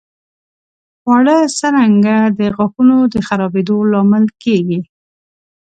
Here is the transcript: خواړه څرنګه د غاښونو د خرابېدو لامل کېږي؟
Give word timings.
خواړه 1.01 1.37
څرنګه 1.59 2.15
د 2.37 2.39
غاښونو 2.55 2.97
د 3.13 3.15
خرابېدو 3.27 3.77
لامل 3.91 4.25
کېږي؟ 4.43 4.79